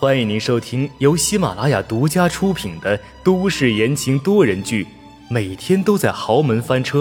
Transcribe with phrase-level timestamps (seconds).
[0.00, 4.84] 欢迎您收听由喜马拉雅独家出品的都市言情多人剧
[5.28, 7.00] 《每天都在豪门翻车》，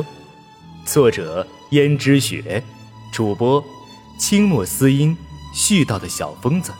[0.83, 2.63] 作者：胭脂雪，
[3.13, 3.63] 主播：
[4.17, 5.15] 清墨思音，
[5.53, 6.73] 絮叨的小疯子。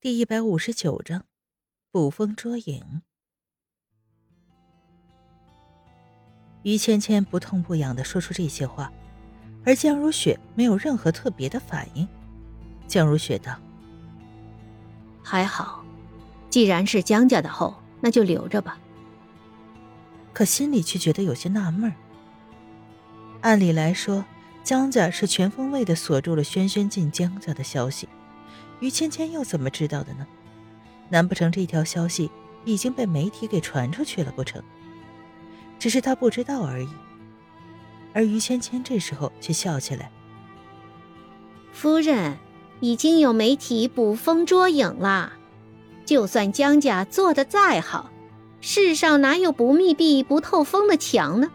[0.00, 1.24] 第一百五十九章，
[1.90, 3.02] 捕风捉影。
[6.62, 8.92] 于芊芊不痛不痒的说出这些话，
[9.64, 12.06] 而江如雪没有任何特别的反应。
[12.86, 13.54] 江如雪道
[15.22, 15.84] ：“还好，
[16.50, 18.78] 既然是江家的后，那就留着吧。”
[20.34, 21.94] 可心里却觉得有些纳闷儿。
[23.42, 24.24] 按理来说，
[24.62, 28.08] 江家是全方位的锁住了轩轩进江家的消息，
[28.80, 30.26] 于芊芊又怎么知道的呢？
[31.08, 32.30] 难不成这条消息
[32.64, 34.62] 已经被媒体给传出去了不成？
[35.78, 36.88] 只是他不知道而已。
[38.14, 40.10] 而于芊芊这时候却笑起来
[41.72, 42.38] ：“夫人，
[42.82, 45.34] 已经有媒体捕风捉影了。
[46.04, 48.10] 就算江家做的再好，
[48.60, 51.48] 世上哪有不密闭、不透风的墙呢？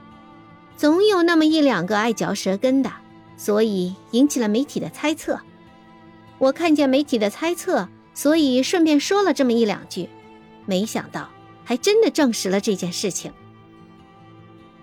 [0.78, 2.90] 总有那么一两个爱嚼舌根的，
[3.36, 5.38] 所以引起了媒体的猜测。
[6.38, 10.08] 我看见媒体的猜测，所以顺便说了这么一两句。
[10.66, 11.28] 没想到，
[11.66, 13.34] 还真的证实了这件事情。”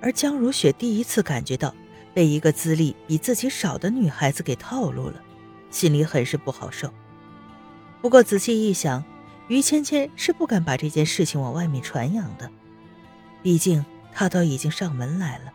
[0.02, 1.74] 而江如雪第一次感觉到
[2.12, 5.14] 被一个资历比自己少的女孩子给套路了，
[5.74, 6.88] 心里很是不好受。
[8.00, 9.04] 不过仔细一想，
[9.48, 12.48] 于芊芊是不敢把这件事情往外面传扬的，
[13.42, 15.52] 毕竟她都已经上门来了。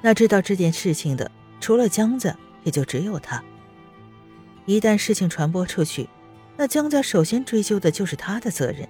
[0.00, 1.28] 那知道这件事情的，
[1.60, 3.42] 除了江家，也就只有她。
[4.64, 6.08] 一旦事情传播出去，
[6.56, 8.88] 那江家首先追究的就是她的责任。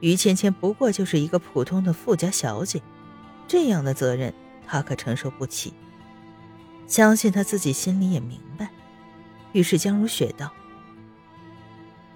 [0.00, 2.80] 于芊芊不过就是一个普通的富家小姐。
[3.46, 4.32] 这样的责任，
[4.66, 5.74] 他可承受不起。
[6.86, 8.70] 相信他自己心里也明白。
[9.58, 10.52] 于是江如雪道：“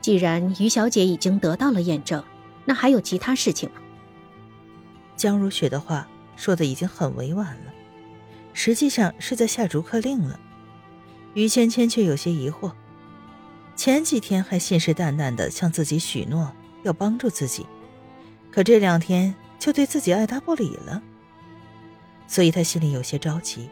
[0.00, 2.22] 既然于小姐已经得到了验证，
[2.64, 3.80] 那还有其他事情吗？”
[5.18, 7.74] 江如雪的话说的已经很委婉了，
[8.52, 10.38] 实际上是在下逐客令了。
[11.34, 12.70] 于芊芊却有些疑惑，
[13.74, 16.52] 前几天还信誓旦旦的向自己许诺
[16.84, 17.66] 要帮助自己，
[18.52, 21.02] 可这两天就对自己爱答不理了。
[22.28, 23.68] 所以她心里有些着急，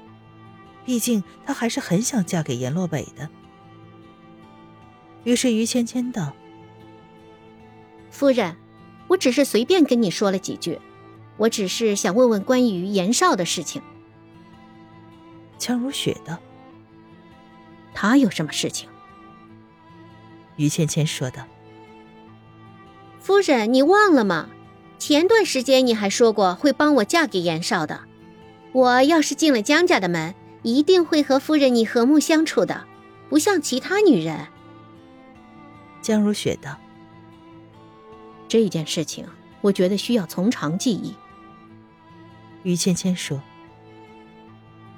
[0.85, 3.31] 毕竟她还是很想嫁给阎洛北的。
[5.25, 6.33] 于是于芊芊道
[8.11, 8.57] ：“夫人，
[9.09, 10.79] 我只是随便跟你说了几句，
[11.37, 13.83] 我只是想问问关于严少的事情。”
[15.59, 16.39] 江如雪道
[17.95, 18.89] ：“他有什么事情？”
[20.57, 21.45] 于芊芊说道
[23.21, 24.49] ：“夫人，你忘了吗？
[24.99, 28.01] 前段时间你还说过会帮我嫁给严少的。”
[28.73, 30.33] 我要是进了江家的门，
[30.63, 32.85] 一定会和夫人你和睦相处的，
[33.29, 34.47] 不像其他女人。
[36.03, 36.77] 江如雪道
[38.49, 39.27] ：“这件事情，
[39.61, 41.15] 我觉得需要从长计议。”
[42.63, 43.41] 于芊芊说：“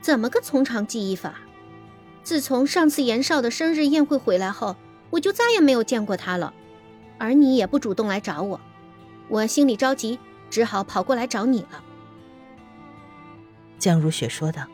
[0.00, 1.34] 怎么个从长计议法？
[2.22, 4.76] 自从上次严少的生日宴会回来后，
[5.10, 6.54] 我就再也没有见过他了，
[7.18, 8.60] 而你也不主动来找我，
[9.28, 11.84] 我心里着急，只好跑过来找你了。”
[13.78, 14.66] 江如雪说道：“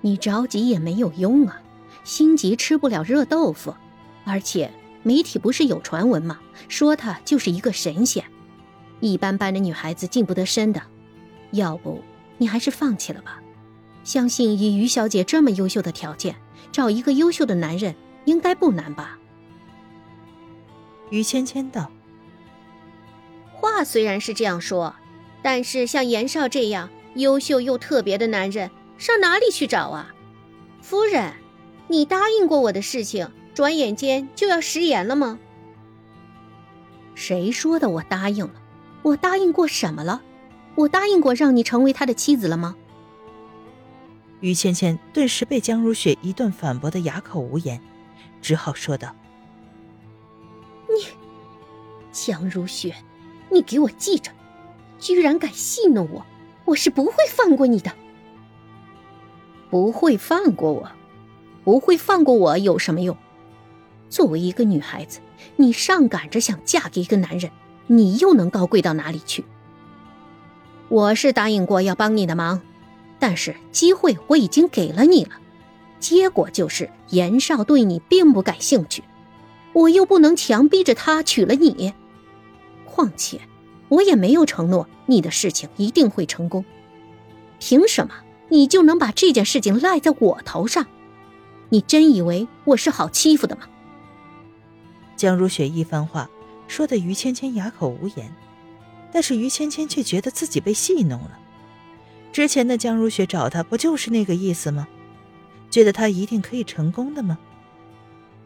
[0.00, 1.60] 你着急也没有用啊，
[2.04, 3.74] 心急吃不了热豆腐。
[4.24, 4.70] 而且
[5.02, 6.40] 媒体不是有传闻吗？
[6.68, 8.24] 说他就是一个神仙，
[9.00, 10.82] 一般般的女孩子近不得身的。
[11.52, 12.02] 要不
[12.38, 13.40] 你还是放弃了吧。
[14.02, 16.36] 相信以于小姐这么优秀的条件，
[16.72, 19.18] 找一个优秀的男人应该不难吧？”
[21.10, 21.90] 于芊芊道
[23.52, 24.94] ：“话虽然是这样说，
[25.42, 28.68] 但是像严少这样……”优秀又特别的男人
[28.98, 30.12] 上哪里去找啊？
[30.82, 31.32] 夫人，
[31.86, 35.38] 你答应过我的事情，转眼间就要食言了吗？
[37.14, 37.88] 谁说的？
[37.88, 38.54] 我答应了。
[39.02, 40.20] 我答应过什么了？
[40.74, 42.74] 我答应过让你成为他的妻子了吗？
[44.40, 47.80] 于芊芊顿时被江如雪一顿反驳的哑口无言，
[48.42, 49.14] 只好说道
[50.90, 51.06] ：“你，
[52.10, 52.94] 江如雪，
[53.50, 54.32] 你给我记着，
[54.98, 56.26] 居然敢戏弄我！”
[56.66, 57.92] 我是不会放过你的，
[59.70, 60.90] 不会放过我，
[61.62, 63.16] 不会放过我有什么用？
[64.14, 65.18] 作为一个女孩子，
[65.56, 67.50] 你上赶着想嫁给一个男人，
[67.88, 69.44] 你又能高贵到哪里去？
[70.88, 72.60] 我是答应过要帮你的忙，
[73.18, 75.30] 但是机会我已经给了你了，
[75.98, 79.02] 结果就是严少对你并不感兴趣，
[79.72, 81.92] 我又不能强逼着他娶了你，
[82.84, 83.40] 况且。
[83.88, 86.64] 我也没有承诺你的事情一定会成功，
[87.58, 88.14] 凭什么
[88.48, 90.86] 你就能把这件事情赖在我头上？
[91.70, 93.62] 你真以为我是好欺负的吗？
[95.24, 96.28] 江如雪一番话
[96.68, 98.30] 说的于芊芊哑口无言，
[99.10, 101.38] 但是于芊芊却觉得自己被戏弄了。
[102.30, 104.86] 之前的江如雪找他不就是那个意思吗？
[105.70, 107.38] 觉得他一定可以成功的吗？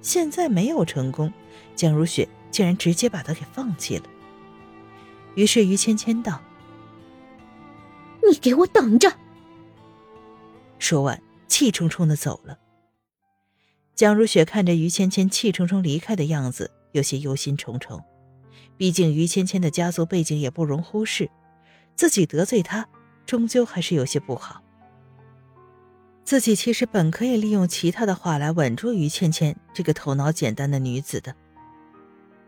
[0.02, 1.32] 现在没有成功，
[1.75, 4.04] 江如雪竟然直接把他给放弃了。
[5.34, 6.40] 于是于芊芊道
[8.31, 9.12] ：“你给我等着！”
[10.78, 12.56] 说完，气冲冲的走了。
[13.98, 18.00] 江如雪看着于芊芊气冲冲离开的样子，有些忧心忡忡。
[18.76, 21.28] 毕竟于芊芊的家族背景也不容忽视，
[21.96, 22.88] 自己得罪她，
[23.26, 24.62] 终究还是有些不好。
[26.24, 31.34] 自己其实本可以利用其他的话来稳住于芊芊这个头脑简单的女子的，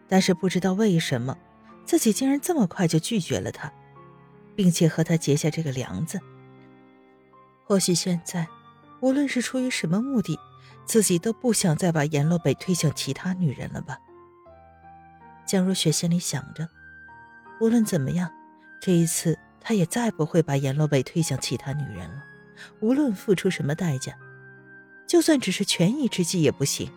[0.06, 1.36] 但是不知道为什么，
[1.84, 3.72] 自己竟然这么快就拒绝了她，
[4.54, 6.20] 并且和她结下这个梁子。
[7.64, 8.46] 或许现在，
[9.00, 10.38] 无论是出于什么目的。
[10.90, 13.96] 自己都不想再把阎罗北推向其他女人了吧？
[15.46, 16.68] 江如雪心里想着，
[17.60, 18.28] 无论怎么样，
[18.80, 22.24] 这一次她也再不会把阎罗北推向其他女人了。
[22.80, 24.18] 无论付出什么代价，
[25.06, 26.90] 就算只是权宜之计也不行。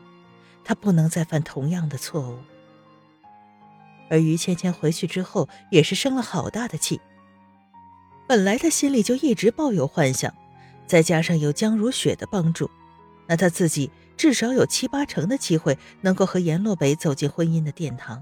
[0.63, 2.39] 她不能再犯同样的错误。
[4.09, 6.99] 而于芊芊回去之后，也是生了好大的气。
[8.27, 10.33] 本来她心里就一直抱有幻想，
[10.87, 12.67] 再加上有江如雪的帮助。
[13.27, 18.21] 那他自己至少有七八成的机会能够和阎洛北走进婚姻的殿堂。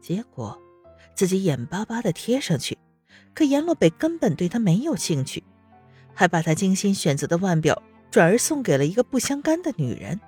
[0.00, 0.60] 结果，
[1.14, 2.78] 自己眼巴巴的贴上去，
[3.34, 5.42] 可阎洛北根本对他没有兴趣，
[6.14, 10.20] 还把他精心选择的腕表转而送给了一个不相干的女人。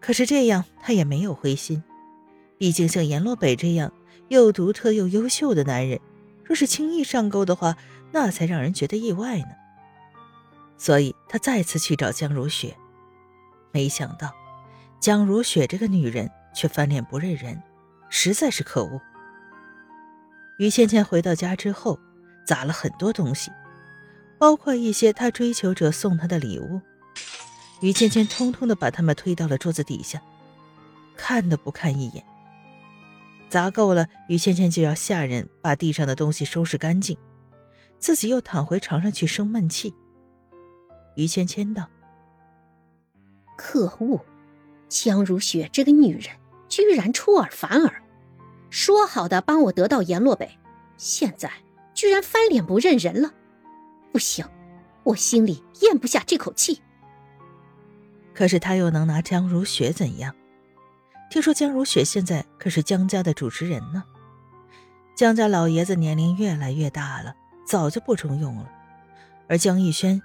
[0.00, 1.82] 可是这样他也没有灰心，
[2.58, 3.92] 毕竟像阎洛北这样
[4.28, 6.00] 又独特又优秀的男人，
[6.44, 7.76] 若是轻易上钩的话，
[8.12, 9.48] 那才让人觉得意外呢。
[10.78, 12.76] 所以他再次去找江如雪，
[13.72, 14.32] 没想到
[15.00, 17.62] 江如雪这个女人却翻脸不认人，
[18.08, 19.00] 实在是可恶。
[20.58, 21.98] 于倩倩回到家之后，
[22.46, 23.50] 砸了很多东西，
[24.38, 26.80] 包括一些他追求者送她的礼物。
[27.80, 30.20] 于倩倩通通的把他们推到了桌子底下，
[31.14, 32.24] 看都不看一眼。
[33.50, 37.16] 砸够了，于倩倩就要下人把地上的东西收拾干净，
[37.98, 39.94] 自己又躺回床上去生闷气。
[41.16, 41.88] 于芊芊道
[43.56, 44.24] ：“可恶，
[44.88, 46.36] 江如雪这个女人
[46.68, 48.02] 居然出尔反尔，
[48.70, 50.58] 说好的帮我得到阎洛北，
[50.96, 51.50] 现在
[51.94, 53.32] 居然翻脸不认人了。
[54.12, 54.46] 不行，
[55.04, 56.80] 我心里咽不下这口气。
[58.34, 60.34] 可是他又能拿江如雪怎样？
[61.30, 64.04] 听说江如雪现在可是江家的主持人呢。
[65.16, 67.34] 江家老爷子年龄越来越大了，
[67.66, 68.70] 早就不中用了，
[69.48, 70.22] 而江逸轩。”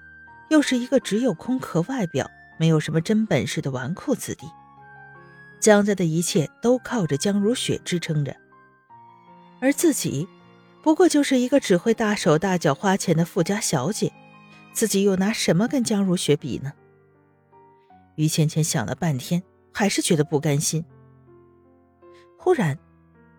[0.52, 4.46] 又是一个只有空壳外表、没有什么真本事的纨绔子弟，
[5.62, 8.36] 江家的一切都靠着江如雪支撑着，
[9.62, 10.28] 而自己，
[10.84, 14.12] 不过就是一个只会大手大脚花钱的富家小姐，
[14.74, 16.74] 自己又拿什么跟江如雪比呢？
[18.16, 20.84] 于芊芊想了半天，还是觉得不甘心。
[22.38, 22.78] 忽然，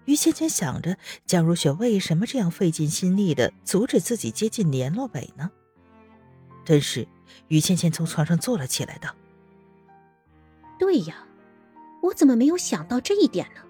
[0.06, 5.50] 于芊芊想着江如雪为什么这样费尽心力的阻止自己接近联络北呢？
[6.64, 7.06] 顿时，
[7.48, 9.14] 于倩倩从床上坐了起来，道
[10.78, 11.26] ：“对呀，
[12.02, 13.60] 我怎么没有想到这一点呢？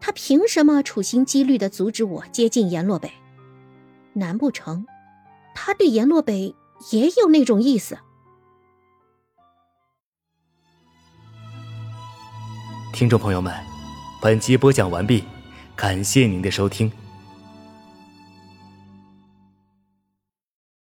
[0.00, 3.12] 他凭什么处心积虑的阻止我接近阎洛北？
[4.14, 4.86] 难不成
[5.54, 6.54] 他对阎洛北
[6.92, 7.98] 也有那种意思？”
[12.92, 13.52] 听众朋友们，
[14.22, 15.24] 本集播讲完毕，
[15.74, 16.90] 感谢您的收听。